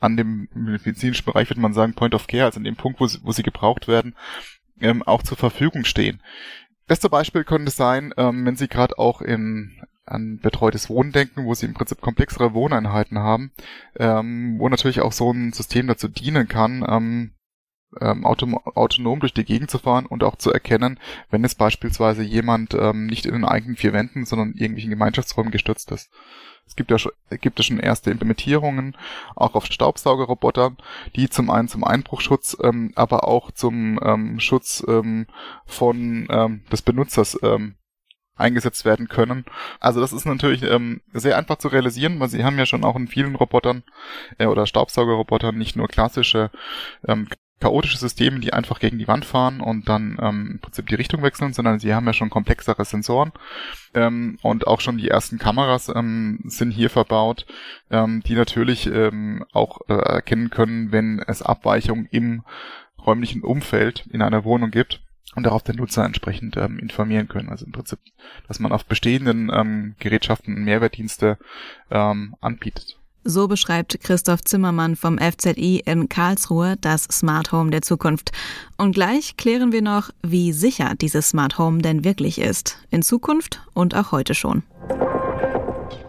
an 0.00 0.16
dem 0.16 0.48
medizinischen 0.54 1.24
Bereich, 1.24 1.50
würde 1.50 1.60
man 1.60 1.74
sagen, 1.74 1.94
Point 1.94 2.14
of 2.14 2.26
Care, 2.26 2.46
also 2.46 2.58
an 2.58 2.64
dem 2.64 2.76
Punkt, 2.76 3.00
wo 3.00 3.06
sie, 3.06 3.18
wo 3.22 3.32
sie 3.32 3.42
gebraucht 3.42 3.86
werden, 3.86 4.16
ähm, 4.80 5.02
auch 5.02 5.22
zur 5.22 5.36
Verfügung 5.36 5.84
stehen. 5.84 6.22
Beste 6.86 7.08
Beispiel 7.08 7.44
könnte 7.44 7.70
sein, 7.70 8.12
ähm, 8.16 8.44
wenn 8.44 8.56
Sie 8.56 8.66
gerade 8.66 8.98
auch 8.98 9.22
in 9.22 9.80
an 10.10 10.40
betreutes 10.42 10.90
Wohnen 10.90 11.12
denken, 11.12 11.44
wo 11.44 11.54
sie 11.54 11.66
im 11.66 11.74
Prinzip 11.74 12.00
komplexere 12.00 12.52
Wohneinheiten 12.52 13.18
haben, 13.18 13.52
ähm, 13.96 14.56
wo 14.58 14.68
natürlich 14.68 15.00
auch 15.00 15.12
so 15.12 15.32
ein 15.32 15.52
System 15.52 15.86
dazu 15.86 16.08
dienen 16.08 16.48
kann, 16.48 16.84
ähm, 16.88 17.32
ähm, 18.00 18.24
autom 18.24 18.56
autonom 18.56 19.20
durch 19.20 19.34
die 19.34 19.44
Gegend 19.44 19.70
zu 19.70 19.78
fahren 19.78 20.06
und 20.06 20.22
auch 20.22 20.36
zu 20.36 20.52
erkennen, 20.52 20.98
wenn 21.30 21.44
es 21.44 21.54
beispielsweise 21.54 22.22
jemand 22.22 22.74
ähm, 22.74 23.06
nicht 23.06 23.26
in 23.26 23.32
den 23.32 23.44
eigenen 23.44 23.76
vier 23.76 23.92
Wänden, 23.92 24.24
sondern 24.24 24.52
irgendwelchen 24.52 24.90
Gemeinschaftsräumen 24.90 25.50
gestürzt 25.50 25.90
ist. 25.90 26.10
Es 26.70 26.76
gibt 26.76 26.92
ja 26.92 26.98
schon, 27.00 27.10
gibt 27.40 27.58
ja 27.58 27.64
schon 27.64 27.80
erste 27.80 28.12
Implementierungen, 28.12 28.96
auch 29.34 29.56
auf 29.56 29.66
Staubsaugerrobotern, 29.66 30.76
die 31.16 31.28
zum 31.28 31.50
einen 31.50 31.66
zum 31.66 31.82
Einbruchschutz, 31.82 32.56
ähm, 32.62 32.92
aber 32.94 33.26
auch 33.26 33.50
zum 33.50 33.98
ähm, 34.04 34.38
Schutz 34.38 34.84
ähm, 34.86 35.26
von 35.66 36.28
ähm, 36.30 36.62
des 36.70 36.82
Benutzers 36.82 37.36
ähm, 37.42 37.74
eingesetzt 38.36 38.84
werden 38.84 39.08
können. 39.08 39.46
Also 39.80 40.00
das 40.00 40.12
ist 40.12 40.26
natürlich 40.26 40.62
ähm, 40.62 41.00
sehr 41.12 41.36
einfach 41.36 41.56
zu 41.56 41.66
realisieren, 41.66 42.20
weil 42.20 42.28
sie 42.28 42.44
haben 42.44 42.56
ja 42.56 42.66
schon 42.66 42.84
auch 42.84 42.94
in 42.94 43.08
vielen 43.08 43.34
Robotern 43.34 43.82
äh, 44.38 44.46
oder 44.46 44.64
Staubsaugerrobotern 44.64 45.58
nicht 45.58 45.74
nur 45.74 45.88
klassische 45.88 46.52
ähm, 47.04 47.26
chaotische 47.60 47.98
Systeme, 47.98 48.40
die 48.40 48.52
einfach 48.52 48.80
gegen 48.80 48.98
die 48.98 49.08
Wand 49.08 49.24
fahren 49.24 49.60
und 49.60 49.88
dann 49.88 50.18
ähm, 50.20 50.48
im 50.52 50.58
Prinzip 50.60 50.86
die 50.88 50.94
Richtung 50.94 51.22
wechseln, 51.22 51.52
sondern 51.52 51.78
sie 51.78 51.94
haben 51.94 52.06
ja 52.06 52.12
schon 52.12 52.30
komplexere 52.30 52.84
Sensoren 52.84 53.32
ähm, 53.94 54.38
und 54.42 54.66
auch 54.66 54.80
schon 54.80 54.96
die 54.96 55.08
ersten 55.08 55.38
Kameras 55.38 55.90
ähm, 55.94 56.40
sind 56.44 56.70
hier 56.70 56.90
verbaut, 56.90 57.46
ähm, 57.90 58.22
die 58.26 58.34
natürlich 58.34 58.86
ähm, 58.86 59.44
auch 59.52 59.80
äh, 59.88 59.94
erkennen 59.94 60.50
können, 60.50 60.90
wenn 60.90 61.22
es 61.26 61.42
Abweichungen 61.42 62.08
im 62.10 62.42
räumlichen 63.04 63.42
Umfeld 63.42 64.06
in 64.10 64.22
einer 64.22 64.44
Wohnung 64.44 64.70
gibt 64.70 65.00
und 65.34 65.44
darauf 65.44 65.62
den 65.62 65.76
Nutzer 65.76 66.04
entsprechend 66.04 66.56
ähm, 66.56 66.78
informieren 66.78 67.28
können. 67.28 67.48
Also 67.48 67.66
im 67.66 67.72
Prinzip, 67.72 67.98
dass 68.48 68.58
man 68.58 68.72
auf 68.72 68.86
bestehenden 68.86 69.50
ähm, 69.52 69.94
Gerätschaften 69.98 70.54
Mehrwertdienste 70.64 71.38
ähm, 71.90 72.34
anbietet. 72.40 72.99
So 73.24 73.48
beschreibt 73.48 74.00
Christoph 74.02 74.42
Zimmermann 74.44 74.96
vom 74.96 75.18
FZI 75.18 75.82
in 75.84 76.08
Karlsruhe 76.08 76.76
das 76.80 77.04
Smart 77.04 77.52
Home 77.52 77.70
der 77.70 77.82
Zukunft. 77.82 78.32
Und 78.78 78.92
gleich 78.92 79.36
klären 79.36 79.72
wir 79.72 79.82
noch, 79.82 80.10
wie 80.22 80.52
sicher 80.52 80.94
dieses 81.00 81.28
Smart 81.28 81.58
Home 81.58 81.82
denn 81.82 82.04
wirklich 82.04 82.40
ist. 82.40 82.78
In 82.90 83.02
Zukunft 83.02 83.60
und 83.74 83.94
auch 83.94 84.12
heute 84.12 84.34
schon. 84.34 84.62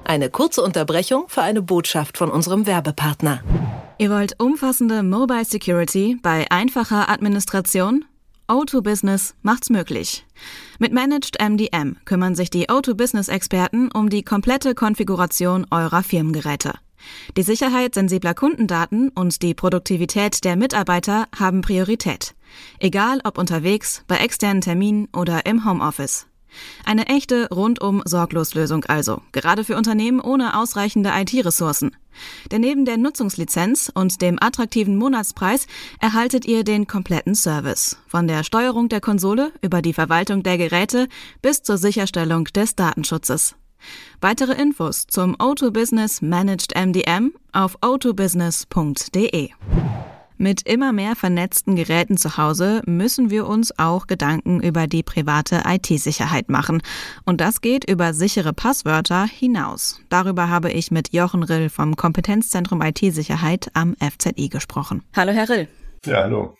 Eine 0.05 0.29
kurze 0.29 0.61
Unterbrechung 0.61 1.25
für 1.27 1.41
eine 1.41 1.61
Botschaft 1.61 2.17
von 2.17 2.29
unserem 2.31 2.65
Werbepartner. 2.65 3.41
Ihr 3.97 4.09
wollt 4.09 4.39
umfassende 4.39 5.03
Mobile 5.03 5.45
Security 5.45 6.17
bei 6.21 6.49
einfacher 6.49 7.09
Administration? 7.09 8.05
O2 8.47 8.81
Business 8.81 9.35
macht's 9.43 9.69
möglich. 9.69 10.25
Mit 10.79 10.91
Managed 10.91 11.37
MDM 11.41 11.97
kümmern 12.03 12.35
sich 12.35 12.49
die 12.49 12.67
O2 12.67 12.95
Business 12.95 13.27
Experten 13.27 13.91
um 13.91 14.09
die 14.09 14.23
komplette 14.23 14.75
Konfiguration 14.75 15.65
eurer 15.71 16.03
Firmengeräte. 16.03 16.73
Die 17.37 17.43
Sicherheit 17.43 17.95
sensibler 17.95 18.33
Kundendaten 18.33 19.09
und 19.09 19.41
die 19.41 19.53
Produktivität 19.53 20.43
der 20.43 20.55
Mitarbeiter 20.55 21.27
haben 21.37 21.61
Priorität. 21.61 22.35
Egal 22.79 23.21
ob 23.23 23.37
unterwegs, 23.37 24.03
bei 24.07 24.17
externen 24.17 24.61
Terminen 24.61 25.07
oder 25.13 25.45
im 25.45 25.65
Homeoffice. 25.65 26.27
Eine 26.85 27.07
echte 27.07 27.47
rundum 27.49 28.01
Sorgloslösung 28.05 28.83
also, 28.85 29.21
gerade 29.31 29.63
für 29.63 29.77
Unternehmen 29.77 30.19
ohne 30.19 30.57
ausreichende 30.57 31.11
IT-Ressourcen. 31.13 31.95
Denn 32.51 32.61
neben 32.61 32.83
der 32.83 32.97
Nutzungslizenz 32.97 33.89
und 33.93 34.21
dem 34.21 34.37
attraktiven 34.41 34.97
Monatspreis 34.97 35.67
erhaltet 35.99 36.45
ihr 36.45 36.63
den 36.63 36.87
kompletten 36.87 37.35
Service. 37.35 37.97
Von 38.07 38.27
der 38.27 38.43
Steuerung 38.43 38.89
der 38.89 38.99
Konsole 38.99 39.53
über 39.61 39.81
die 39.81 39.93
Verwaltung 39.93 40.43
der 40.43 40.57
Geräte 40.57 41.07
bis 41.41 41.63
zur 41.63 41.77
Sicherstellung 41.77 42.45
des 42.45 42.75
Datenschutzes. 42.75 43.55
Weitere 44.19 44.53
Infos 44.53 45.07
zum 45.07 45.35
O2 45.35 45.71
Business 45.71 46.21
Managed 46.21 46.75
MDM 46.75 47.33
auf 47.51 47.77
o2business.de. 47.79 49.49
Mit 50.41 50.63
immer 50.63 50.91
mehr 50.91 51.15
vernetzten 51.15 51.75
Geräten 51.75 52.17
zu 52.17 52.35
Hause 52.35 52.81
müssen 52.87 53.29
wir 53.29 53.45
uns 53.45 53.77
auch 53.77 54.07
Gedanken 54.07 54.59
über 54.59 54.87
die 54.87 55.03
private 55.03 55.61
IT-Sicherheit 55.67 56.49
machen. 56.49 56.81
Und 57.25 57.41
das 57.41 57.61
geht 57.61 57.87
über 57.87 58.15
sichere 58.15 58.51
Passwörter 58.51 59.25
hinaus. 59.25 60.01
Darüber 60.09 60.49
habe 60.49 60.71
ich 60.71 60.89
mit 60.89 61.13
Jochen 61.13 61.43
Rill 61.43 61.69
vom 61.69 61.95
Kompetenzzentrum 61.95 62.81
IT-Sicherheit 62.81 63.69
am 63.75 63.95
FZI 63.99 64.49
gesprochen. 64.49 65.03
Hallo, 65.15 65.31
Herr 65.31 65.47
Rill. 65.47 65.67
Ja, 66.05 66.23
hallo. 66.23 66.55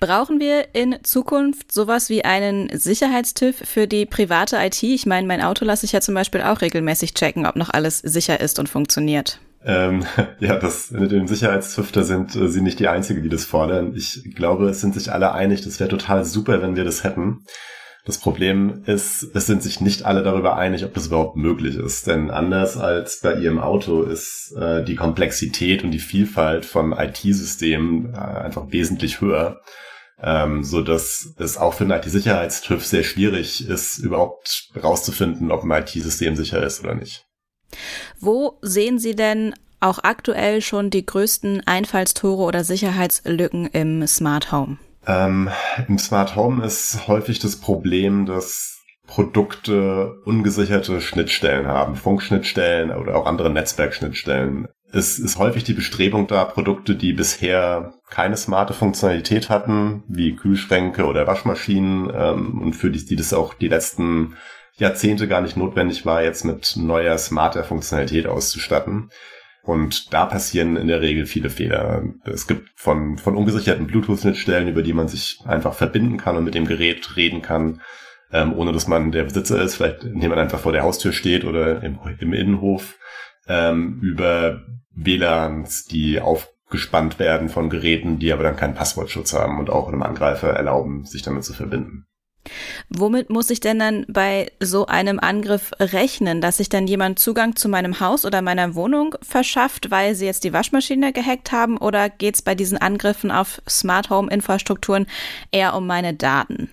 Brauchen 0.00 0.38
wir 0.38 0.74
in 0.74 0.98
Zukunft 1.02 1.72
sowas 1.72 2.10
wie 2.10 2.24
einen 2.24 2.68
Sicherheitstiff 2.76 3.56
für 3.56 3.86
die 3.86 4.04
private 4.04 4.56
IT? 4.56 4.82
Ich 4.82 5.06
meine, 5.06 5.26
mein 5.26 5.40
Auto 5.40 5.64
lasse 5.64 5.86
ich 5.86 5.92
ja 5.92 6.00
zum 6.00 6.14
Beispiel 6.14 6.42
auch 6.42 6.60
regelmäßig 6.60 7.14
checken, 7.14 7.46
ob 7.46 7.56
noch 7.56 7.70
alles 7.70 8.00
sicher 8.00 8.40
ist 8.40 8.58
und 8.58 8.68
funktioniert. 8.68 9.38
Ähm, 9.64 10.04
ja, 10.40 10.56
das 10.56 10.90
mit 10.90 11.10
dem 11.10 11.26
Sicherheitszüfter 11.26 12.04
sind 12.04 12.34
äh, 12.36 12.48
sie 12.48 12.60
nicht 12.60 12.80
die 12.80 12.88
Einzige, 12.88 13.22
die 13.22 13.30
das 13.30 13.46
fordern. 13.46 13.94
Ich 13.94 14.34
glaube, 14.34 14.68
es 14.68 14.80
sind 14.80 14.94
sich 14.94 15.10
alle 15.10 15.32
einig, 15.32 15.62
das 15.62 15.80
wäre 15.80 15.88
total 15.88 16.24
super, 16.24 16.60
wenn 16.60 16.76
wir 16.76 16.84
das 16.84 17.02
hätten. 17.04 17.44
Das 18.04 18.18
Problem 18.18 18.82
ist, 18.86 19.22
es 19.34 19.46
sind 19.46 19.62
sich 19.62 19.80
nicht 19.80 20.04
alle 20.04 20.24
darüber 20.24 20.56
einig, 20.56 20.84
ob 20.84 20.92
das 20.94 21.06
überhaupt 21.06 21.36
möglich 21.36 21.76
ist. 21.76 22.08
Denn 22.08 22.30
anders 22.30 22.76
als 22.76 23.20
bei 23.20 23.34
ihrem 23.34 23.60
Auto 23.60 24.02
ist 24.02 24.52
äh, 24.58 24.82
die 24.84 24.96
Komplexität 24.96 25.84
und 25.84 25.92
die 25.92 26.00
Vielfalt 26.00 26.66
von 26.66 26.92
IT-Systemen 26.92 28.12
äh, 28.12 28.16
einfach 28.16 28.72
wesentlich 28.72 29.20
höher. 29.20 29.60
Ähm, 30.20 30.62
so 30.62 30.82
dass 30.82 31.34
es 31.38 31.56
auch 31.56 31.74
für 31.74 31.84
einen 31.84 31.98
IT-Sicherheitstüv 31.98 32.84
sehr 32.84 33.02
schwierig 33.02 33.66
ist, 33.66 33.98
überhaupt 33.98 34.68
rauszufinden, 34.80 35.50
ob 35.50 35.64
ein 35.64 35.82
IT-System 35.82 36.36
sicher 36.36 36.62
ist 36.62 36.82
oder 36.82 36.94
nicht. 36.94 37.26
Wo 38.20 38.58
sehen 38.62 38.98
Sie 38.98 39.16
denn 39.16 39.54
auch 39.80 40.00
aktuell 40.02 40.60
schon 40.60 40.90
die 40.90 41.04
größten 41.04 41.66
Einfallstore 41.66 42.42
oder 42.42 42.62
Sicherheitslücken 42.62 43.66
im 43.66 44.06
Smart 44.06 44.52
Home? 44.52 44.78
Ähm, 45.06 45.50
Im 45.88 45.98
Smart 45.98 46.36
Home 46.36 46.64
ist 46.64 47.08
häufig 47.08 47.38
das 47.38 47.56
Problem, 47.56 48.26
dass 48.26 48.82
Produkte 49.06 50.14
ungesicherte 50.24 51.00
Schnittstellen 51.00 51.66
haben, 51.66 51.96
Funkschnittstellen 51.96 52.92
oder 52.92 53.16
auch 53.16 53.26
andere 53.26 53.50
Netzwerkschnittstellen. 53.50 54.68
Es 54.92 55.18
ist 55.18 55.38
häufig 55.38 55.64
die 55.64 55.72
Bestrebung 55.72 56.26
da, 56.26 56.44
Produkte, 56.44 56.94
die 56.94 57.12
bisher 57.12 57.94
keine 58.10 58.36
smarte 58.36 58.74
Funktionalität 58.74 59.48
hatten, 59.48 60.04
wie 60.06 60.36
Kühlschränke 60.36 61.06
oder 61.06 61.26
Waschmaschinen 61.26 62.10
ähm, 62.14 62.60
und 62.60 62.74
für 62.74 62.90
die, 62.90 63.04
die 63.04 63.16
das 63.16 63.32
auch 63.32 63.54
die 63.54 63.68
letzten 63.68 64.36
Jahrzehnte 64.76 65.28
gar 65.28 65.40
nicht 65.40 65.56
notwendig 65.56 66.06
war, 66.06 66.22
jetzt 66.22 66.44
mit 66.44 66.74
neuer, 66.76 67.18
smarter 67.18 67.64
Funktionalität 67.64 68.26
auszustatten. 68.26 69.10
Und 69.62 70.12
da 70.12 70.26
passieren 70.26 70.76
in 70.76 70.88
der 70.88 71.00
Regel 71.00 71.24
viele 71.26 71.48
Fehler. 71.48 72.02
Es 72.24 72.48
gibt 72.48 72.68
von, 72.74 73.16
von 73.16 73.36
ungesicherten 73.36 73.86
Bluetooth-Schnittstellen, 73.86 74.68
über 74.68 74.82
die 74.82 74.92
man 74.92 75.06
sich 75.06 75.40
einfach 75.44 75.74
verbinden 75.74 76.16
kann 76.16 76.36
und 76.36 76.44
mit 76.44 76.54
dem 76.54 76.66
Gerät 76.66 77.16
reden 77.16 77.42
kann, 77.42 77.80
ähm, 78.32 78.52
ohne 78.54 78.72
dass 78.72 78.88
man 78.88 79.12
der 79.12 79.24
Besitzer 79.24 79.62
ist, 79.62 79.76
vielleicht 79.76 80.02
indem 80.02 80.30
man 80.30 80.40
einfach 80.40 80.58
vor 80.58 80.72
der 80.72 80.82
Haustür 80.82 81.12
steht 81.12 81.44
oder 81.44 81.82
im, 81.82 81.98
im 82.18 82.32
Innenhof, 82.32 82.96
ähm, 83.46 84.00
über 84.02 84.62
WLANs, 84.90 85.84
die 85.84 86.20
aufgespannt 86.20 87.20
werden 87.20 87.48
von 87.48 87.70
Geräten, 87.70 88.18
die 88.18 88.32
aber 88.32 88.42
dann 88.42 88.56
keinen 88.56 88.74
Passwortschutz 88.74 89.32
haben 89.32 89.60
und 89.60 89.70
auch 89.70 89.86
einem 89.86 90.02
Angreifer 90.02 90.50
erlauben, 90.50 91.04
sich 91.04 91.22
damit 91.22 91.44
zu 91.44 91.52
verbinden. 91.52 92.06
Womit 92.88 93.30
muss 93.30 93.50
ich 93.50 93.60
denn 93.60 93.78
dann 93.78 94.04
bei 94.08 94.50
so 94.60 94.86
einem 94.86 95.20
Angriff 95.20 95.72
rechnen, 95.78 96.40
dass 96.40 96.56
sich 96.56 96.68
dann 96.68 96.86
jemand 96.86 97.18
Zugang 97.18 97.56
zu 97.56 97.68
meinem 97.68 98.00
Haus 98.00 98.24
oder 98.24 98.42
meiner 98.42 98.74
Wohnung 98.74 99.14
verschafft, 99.22 99.90
weil 99.90 100.14
sie 100.14 100.26
jetzt 100.26 100.44
die 100.44 100.52
Waschmaschine 100.52 101.12
gehackt 101.12 101.52
haben? 101.52 101.78
Oder 101.78 102.10
geht 102.10 102.34
es 102.34 102.42
bei 102.42 102.54
diesen 102.54 102.78
Angriffen 102.78 103.30
auf 103.30 103.62
Smart 103.68 104.10
Home 104.10 104.30
Infrastrukturen 104.30 105.06
eher 105.50 105.74
um 105.74 105.86
meine 105.86 106.14
Daten? 106.14 106.68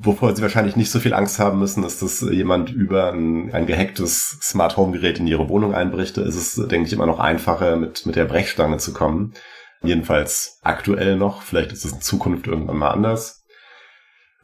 Wovor 0.00 0.34
Sie 0.34 0.42
wahrscheinlich 0.42 0.76
nicht 0.76 0.90
so 0.90 1.00
viel 1.00 1.14
Angst 1.14 1.38
haben 1.38 1.58
müssen, 1.58 1.84
ist, 1.84 2.02
dass 2.02 2.20
jemand 2.20 2.70
über 2.70 3.12
ein, 3.12 3.52
ein 3.52 3.66
gehacktes 3.66 4.38
Smart 4.42 4.76
Home 4.76 4.92
Gerät 4.92 5.18
in 5.18 5.26
Ihre 5.26 5.48
Wohnung 5.48 5.74
einbricht. 5.74 6.18
Ist 6.18 6.36
es, 6.36 6.68
denke 6.68 6.86
ich, 6.86 6.92
immer 6.92 7.06
noch 7.06 7.18
einfacher, 7.18 7.76
mit, 7.76 8.06
mit 8.06 8.16
der 8.16 8.24
Brechstange 8.24 8.78
zu 8.78 8.92
kommen. 8.92 9.34
Jedenfalls 9.82 10.58
aktuell 10.62 11.16
noch. 11.16 11.42
Vielleicht 11.42 11.72
ist 11.72 11.84
es 11.84 11.92
in 11.92 12.00
Zukunft 12.00 12.46
irgendwann 12.46 12.76
mal 12.76 12.90
anders. 12.90 13.37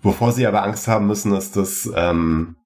Wovor 0.04 0.32
sie 0.32 0.46
aber 0.46 0.62
Angst 0.62 0.86
haben 0.86 1.06
müssen, 1.06 1.34
ist, 1.34 1.56
dass 1.56 1.90
ähm, 1.96 2.56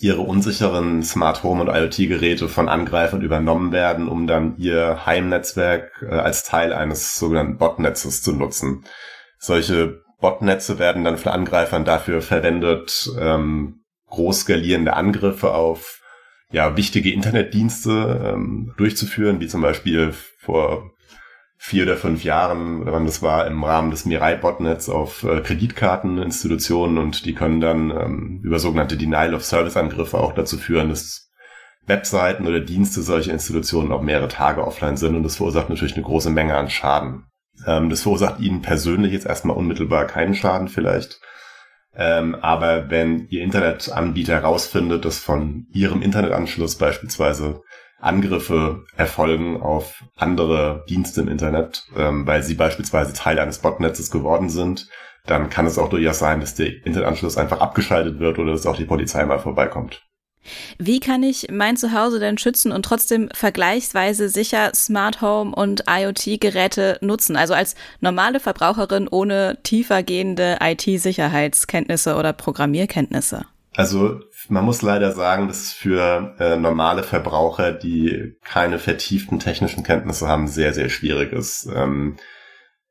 ihre 0.00 0.20
unsicheren 0.20 1.02
Smart 1.02 1.42
Home 1.42 1.62
und 1.62 1.68
IoT-Geräte 1.68 2.48
von 2.48 2.68
Angreifern 2.68 3.22
übernommen 3.22 3.72
werden, 3.72 4.06
um 4.06 4.26
dann 4.26 4.56
ihr 4.58 5.06
Heimnetzwerk 5.06 6.06
äh, 6.08 6.14
als 6.14 6.44
Teil 6.44 6.74
eines 6.74 7.18
sogenannten 7.18 7.56
Botnetzes 7.56 8.22
zu 8.22 8.32
nutzen. 8.32 8.84
Solche 9.38 10.02
Botnetze 10.20 10.78
werden 10.78 11.04
dann 11.04 11.16
von 11.16 11.32
Angreifern 11.32 11.86
dafür 11.86 12.20
verwendet, 12.20 13.10
ähm, 13.18 13.84
groß 14.10 14.40
skalierende 14.40 14.92
Angriffe 14.92 15.54
auf 15.54 16.02
ja, 16.50 16.76
wichtige 16.76 17.12
Internetdienste 17.12 18.34
ähm, 18.34 18.74
durchzuführen, 18.76 19.40
wie 19.40 19.48
zum 19.48 19.62
Beispiel 19.62 20.12
vor 20.38 20.90
vier 21.60 21.82
oder 21.82 21.96
fünf 21.96 22.22
Jahren, 22.22 22.82
oder 22.82 22.92
wann 22.92 23.04
das 23.04 23.20
war, 23.20 23.46
im 23.46 23.64
Rahmen 23.64 23.90
des 23.90 24.06
Mirai-Botnets 24.06 24.88
auf 24.88 25.24
äh, 25.24 25.40
Kreditkarteninstitutionen 25.40 26.98
und 26.98 27.24
die 27.24 27.34
können 27.34 27.60
dann 27.60 27.90
ähm, 27.90 28.40
über 28.44 28.60
sogenannte 28.60 28.96
Denial-of-Service-Angriffe 28.96 30.18
auch 30.18 30.32
dazu 30.32 30.56
führen, 30.56 30.88
dass 30.88 31.30
Webseiten 31.84 32.46
oder 32.46 32.60
Dienste 32.60 33.02
solcher 33.02 33.32
Institutionen 33.32 33.90
auch 33.90 34.02
mehrere 34.02 34.28
Tage 34.28 34.64
offline 34.64 34.96
sind 34.96 35.16
und 35.16 35.24
das 35.24 35.36
verursacht 35.36 35.68
natürlich 35.68 35.96
eine 35.96 36.04
große 36.04 36.30
Menge 36.30 36.56
an 36.56 36.70
Schaden. 36.70 37.24
Ähm, 37.66 37.90
das 37.90 38.02
verursacht 38.02 38.38
Ihnen 38.38 38.62
persönlich 38.62 39.12
jetzt 39.12 39.26
erstmal 39.26 39.56
unmittelbar 39.56 40.06
keinen 40.06 40.34
Schaden 40.34 40.68
vielleicht. 40.68 41.20
Ähm, 41.94 42.36
aber 42.36 42.88
wenn 42.90 43.26
Ihr 43.30 43.42
Internetanbieter 43.42 44.34
herausfindet, 44.34 45.04
dass 45.04 45.18
von 45.18 45.66
Ihrem 45.72 46.02
Internetanschluss 46.02 46.76
beispielsweise 46.76 47.62
Angriffe 48.00 48.84
erfolgen 48.96 49.60
auf 49.60 50.04
andere 50.16 50.84
Dienste 50.88 51.20
im 51.20 51.28
Internet, 51.28 51.84
ähm, 51.96 52.26
weil 52.26 52.42
sie 52.42 52.54
beispielsweise 52.54 53.12
Teil 53.12 53.38
eines 53.38 53.58
Botnetzes 53.58 54.10
geworden 54.10 54.48
sind, 54.48 54.88
dann 55.26 55.50
kann 55.50 55.66
es 55.66 55.78
auch 55.78 55.90
durchaus 55.90 56.18
sein, 56.18 56.40
dass 56.40 56.54
der 56.54 56.68
Internetanschluss 56.68 57.36
einfach 57.36 57.60
abgeschaltet 57.60 58.18
wird 58.18 58.38
oder 58.38 58.52
dass 58.52 58.66
auch 58.66 58.76
die 58.76 58.84
Polizei 58.84 59.24
mal 59.24 59.38
vorbeikommt. 59.38 60.02
Wie 60.78 61.00
kann 61.00 61.22
ich 61.22 61.48
mein 61.50 61.76
Zuhause 61.76 62.20
denn 62.20 62.38
schützen 62.38 62.72
und 62.72 62.84
trotzdem 62.84 63.28
vergleichsweise 63.34 64.28
sicher 64.28 64.70
Smart 64.74 65.20
Home 65.20 65.54
und 65.54 65.84
IoT-Geräte 65.88 66.98
nutzen? 67.02 67.36
Also 67.36 67.54
als 67.54 67.74
normale 68.00 68.40
Verbraucherin 68.40 69.08
ohne 69.08 69.58
tiefergehende 69.62 70.58
IT-Sicherheitskenntnisse 70.62 72.14
oder 72.16 72.32
Programmierkenntnisse? 72.32 73.44
Also 73.74 74.20
man 74.48 74.64
muss 74.64 74.82
leider 74.82 75.12
sagen, 75.12 75.48
dass 75.48 75.62
es 75.62 75.72
für 75.72 76.34
äh, 76.38 76.56
normale 76.56 77.02
Verbraucher, 77.02 77.72
die 77.72 78.36
keine 78.44 78.78
vertieften 78.78 79.38
technischen 79.38 79.82
Kenntnisse 79.82 80.28
haben, 80.28 80.46
sehr, 80.46 80.72
sehr 80.72 80.88
schwierig 80.88 81.32
ist. 81.32 81.68
Ähm, 81.74 82.16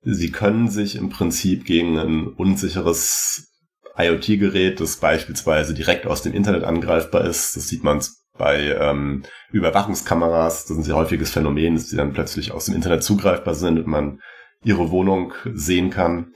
sie 0.01 0.31
können 0.31 0.69
sich 0.69 0.95
im 0.95 1.09
Prinzip 1.09 1.65
gegen 1.65 1.97
ein 1.97 2.27
unsicheres 2.27 3.53
IoT-Gerät, 3.97 4.79
das 4.79 4.97
beispielsweise 4.97 5.73
direkt 5.73 6.05
aus 6.05 6.21
dem 6.21 6.33
Internet 6.33 6.63
angreifbar 6.63 7.25
ist. 7.25 7.55
Das 7.55 7.67
sieht 7.67 7.83
man 7.83 8.01
bei 8.37 8.75
ähm, 8.79 9.23
Überwachungskameras. 9.51 10.63
Das 10.63 10.71
ist 10.71 10.77
ein 10.77 10.83
sehr 10.83 10.95
häufiges 10.95 11.31
Phänomen, 11.31 11.75
dass 11.75 11.87
die 11.87 11.95
dann 11.95 12.13
plötzlich 12.13 12.51
aus 12.51 12.65
dem 12.65 12.75
Internet 12.75 13.03
zugreifbar 13.03 13.55
sind 13.55 13.79
und 13.79 13.87
man 13.87 14.19
ihre 14.63 14.91
Wohnung 14.91 15.33
sehen 15.53 15.89
kann. 15.89 16.33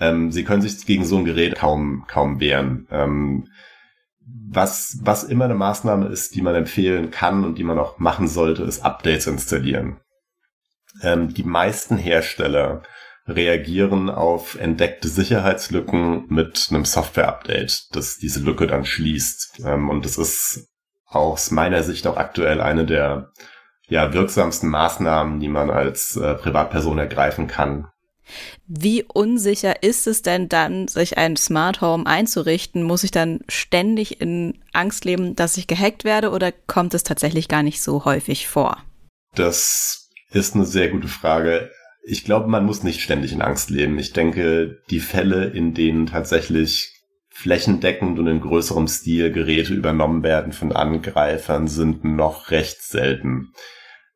Ähm, 0.00 0.30
sie 0.30 0.44
können 0.44 0.62
sich 0.62 0.84
gegen 0.84 1.04
so 1.04 1.16
ein 1.16 1.24
Gerät 1.24 1.56
kaum, 1.56 2.04
kaum 2.08 2.40
wehren. 2.40 2.86
Ähm, 2.90 3.48
was, 4.50 4.98
was 5.02 5.24
immer 5.24 5.44
eine 5.44 5.54
Maßnahme 5.54 6.06
ist, 6.06 6.34
die 6.34 6.42
man 6.42 6.54
empfehlen 6.54 7.10
kann 7.10 7.44
und 7.44 7.58
die 7.58 7.64
man 7.64 7.78
auch 7.78 7.98
machen 7.98 8.28
sollte, 8.28 8.62
ist 8.62 8.84
Updates 8.84 9.26
installieren. 9.26 10.00
Ähm, 11.02 11.32
die 11.34 11.44
meisten 11.44 11.96
Hersteller 11.96 12.82
reagieren 13.26 14.08
auf 14.08 14.58
entdeckte 14.58 15.08
Sicherheitslücken 15.08 16.26
mit 16.28 16.68
einem 16.70 16.84
Software-Update, 16.84 17.88
das 17.92 18.16
diese 18.16 18.40
Lücke 18.40 18.66
dann 18.66 18.84
schließt. 18.84 19.60
Ähm, 19.64 19.90
und 19.90 20.04
das 20.04 20.16
ist 20.16 20.68
aus 21.06 21.50
meiner 21.50 21.82
Sicht 21.82 22.06
auch 22.06 22.16
aktuell 22.16 22.60
eine 22.60 22.86
der 22.86 23.32
ja, 23.88 24.12
wirksamsten 24.12 24.68
Maßnahmen, 24.68 25.40
die 25.40 25.48
man 25.48 25.70
als 25.70 26.16
äh, 26.16 26.34
Privatperson 26.34 26.98
ergreifen 26.98 27.46
kann. 27.46 27.88
Wie 28.66 29.04
unsicher 29.04 29.82
ist 29.82 30.06
es 30.06 30.22
denn 30.22 30.48
dann, 30.48 30.88
sich 30.88 31.18
ein 31.18 31.36
Smart 31.36 31.80
Home 31.80 32.06
einzurichten? 32.06 32.82
Muss 32.82 33.04
ich 33.04 33.10
dann 33.10 33.40
ständig 33.48 34.20
in 34.20 34.58
Angst 34.72 35.04
leben, 35.04 35.36
dass 35.36 35.56
ich 35.56 35.66
gehackt 35.66 36.04
werde 36.04 36.30
oder 36.30 36.52
kommt 36.52 36.94
es 36.94 37.02
tatsächlich 37.02 37.48
gar 37.48 37.62
nicht 37.62 37.82
so 37.82 38.04
häufig 38.04 38.48
vor? 38.48 38.78
Das 39.34 40.10
ist 40.30 40.54
eine 40.54 40.66
sehr 40.66 40.88
gute 40.88 41.08
Frage. 41.08 41.70
Ich 42.02 42.24
glaube, 42.24 42.48
man 42.48 42.64
muss 42.64 42.82
nicht 42.82 43.02
ständig 43.02 43.32
in 43.32 43.42
Angst 43.42 43.70
leben. 43.70 43.98
Ich 43.98 44.12
denke, 44.12 44.82
die 44.90 45.00
Fälle, 45.00 45.46
in 45.46 45.74
denen 45.74 46.06
tatsächlich 46.06 46.94
flächendeckend 47.30 48.18
und 48.18 48.26
in 48.26 48.40
größerem 48.40 48.88
Stil 48.88 49.30
Geräte 49.30 49.72
übernommen 49.72 50.22
werden 50.22 50.52
von 50.52 50.72
Angreifern, 50.72 51.68
sind 51.68 52.02
noch 52.04 52.50
recht 52.50 52.82
selten. 52.82 53.52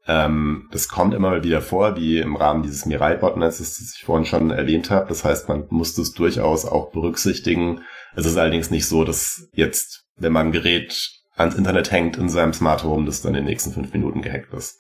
Ähm, 0.07 0.69
das 0.73 0.89
kommt 0.89 1.15
immer 1.15 1.31
mal 1.31 1.45
wieder 1.45 1.63
vor, 1.63 1.97
wie 1.97 2.19
im 2.19 2.37
Rahmen 2.37 2.63
dieses 2.63 2.87
Mirai-Botnetzes, 2.87 3.79
das 3.79 3.95
ich 3.97 4.05
vorhin 4.05 4.27
schon 4.27 4.51
erwähnt 4.51 4.91
habe. 4.91 5.09
Das 5.09 5.25
heißt, 5.25 5.49
man 5.49 5.67
muss 5.71 5.95
das 5.95 6.13
durchaus 6.13 6.65
auch 6.65 6.91
berücksichtigen. 6.91 7.83
Es 8.17 8.27
ist 8.27 8.37
allerdings 8.37 8.71
nicht 8.71 8.87
so, 8.87 9.05
dass 9.05 9.49
jetzt, 9.55 10.05
wenn 10.17 10.33
man 10.33 10.49
ein 10.49 10.53
Gerät 10.53 11.11
ans 11.37 11.55
Internet 11.55 11.91
hängt 11.91 12.17
in 12.17 12.29
seinem 12.29 12.53
Smart 12.53 12.85
Home, 12.85 13.07
das 13.07 13.23
dann 13.23 13.35
in 13.35 13.45
den 13.45 13.47
nächsten 13.47 13.73
fünf 13.73 13.93
Minuten 13.93 14.23
gehackt 14.23 14.53
ist. 14.53 14.79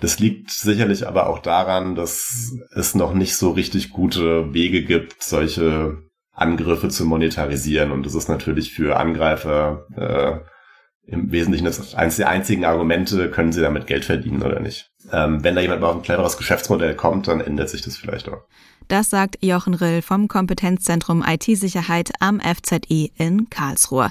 Das 0.00 0.18
liegt 0.18 0.50
sicherlich 0.50 1.08
aber 1.08 1.28
auch 1.28 1.38
daran, 1.38 1.94
dass 1.94 2.52
es 2.74 2.94
noch 2.94 3.14
nicht 3.14 3.36
so 3.36 3.52
richtig 3.52 3.90
gute 3.90 4.52
Wege 4.52 4.82
gibt, 4.82 5.22
solche 5.22 6.02
Angriffe 6.32 6.88
zu 6.88 7.06
monetarisieren. 7.06 7.90
Und 7.90 8.04
das 8.04 8.14
ist 8.14 8.28
natürlich 8.28 8.74
für 8.74 8.98
Angreifer 8.98 9.86
äh, 9.96 10.46
im 11.06 11.30
Wesentlichen 11.30 11.64
das 11.64 11.94
eines 11.94 12.16
der 12.16 12.28
einzigen 12.28 12.64
Argumente, 12.64 13.30
können 13.30 13.52
sie 13.52 13.60
damit 13.60 13.86
Geld 13.86 14.04
verdienen 14.04 14.42
oder 14.42 14.60
nicht. 14.60 14.90
Ähm, 15.12 15.44
wenn 15.44 15.54
da 15.54 15.60
jemand 15.60 15.80
mal 15.80 15.88
auf 15.88 15.96
ein 15.96 16.02
cleveres 16.02 16.36
Geschäftsmodell 16.36 16.94
kommt, 16.94 17.28
dann 17.28 17.40
ändert 17.40 17.68
sich 17.68 17.82
das 17.82 17.96
vielleicht 17.96 18.28
auch. 18.28 18.42
Das 18.88 19.10
sagt 19.10 19.38
Jochen 19.42 19.74
Rill 19.74 20.02
vom 20.02 20.28
Kompetenzzentrum 20.28 21.24
IT-Sicherheit 21.26 22.12
am 22.20 22.40
FZI 22.40 23.12
in 23.16 23.50
Karlsruhe. 23.50 24.10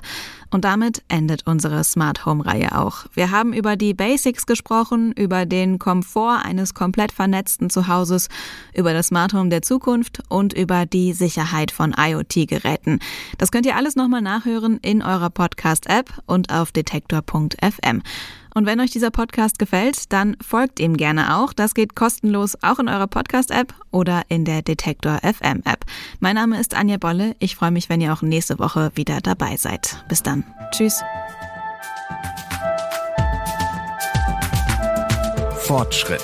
Und 0.52 0.64
damit 0.66 1.04
endet 1.08 1.48
unsere 1.48 1.84
Smart 1.84 2.26
Home 2.26 2.46
Reihe 2.46 2.78
auch. 2.78 3.06
Wir 3.14 3.32
haben 3.32 3.54
über 3.54 3.76
die 3.76 3.94
Basics 3.94 4.46
gesprochen, 4.46 5.12
über 5.12 5.46
den 5.46 5.80
Komfort 5.80 6.42
eines 6.44 6.74
komplett 6.74 7.12
vernetzten 7.12 7.70
Zuhauses, 7.70 8.30
über 8.74 8.94
das 8.94 9.08
Smart 9.08 9.34
Home 9.34 9.50
der 9.50 9.62
Zukunft 9.62 10.22
und 10.30 10.54
über 10.54 10.86
die 10.86 11.14
Sicherheit 11.14 11.72
von 11.72 11.94
IoT-Geräten. 11.98 13.00
Das 13.38 13.52
könnt 13.52 13.66
ihr 13.66 13.76
alles 13.76 13.96
nochmal 13.96 14.22
nachhören 14.22 14.78
in 14.82 15.02
eurer 15.02 15.30
Podcast-App 15.30 16.22
und 16.26 16.52
auf 16.52 16.72
detektor.fm. 16.72 18.02
Und 18.56 18.66
wenn 18.66 18.80
euch 18.80 18.90
dieser 18.90 19.12
Podcast 19.12 19.60
gefällt, 19.60 20.14
dann 20.14 20.38
folgt 20.42 20.80
ihm 20.80 20.96
gerne 20.96 21.36
auch. 21.36 21.52
Das 21.52 21.74
geht 21.74 21.94
kostenlos 21.94 22.58
auch 22.62 22.80
in 22.80 22.88
eurer 22.88 23.06
Podcast-App 23.06 23.74
oder 23.92 24.22
in 24.30 24.46
der 24.46 24.62
Detektor 24.62 25.20
FM 25.24 25.62
App. 25.66 25.84
Mein 26.22 26.36
Name 26.36 26.58
ist 26.58 26.74
Anja 26.74 26.96
Bolle. 26.96 27.36
Ich 27.40 27.58
freue 27.58 27.72
mich, 27.72 27.90
wenn 27.90 28.00
ihr 28.00 28.14
auch 28.14 28.22
nächste 28.22 28.58
Woche 28.58 28.92
wieder 28.96 29.20
dabei 29.20 29.58
seid. 29.58 30.02
Bis 30.08 30.24
dann. 30.24 30.46
Tschüss. 30.72 31.04
Fortschritt. 35.58 36.24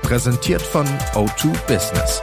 Präsentiert 0.00 0.62
von 0.62 0.86
O2 1.12 1.52
Business. 1.66 2.22